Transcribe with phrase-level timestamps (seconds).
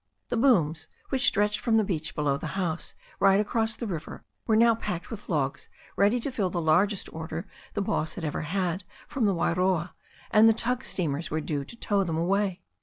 [0.29, 4.55] The booms, which stretched from the beach below the house right across the river, were
[4.55, 8.83] now packed with logs ready to fill the largest order the boss had ever had
[9.07, 9.93] from the Wairoa,
[10.31, 12.63] and the tug steamers were due to tow them away.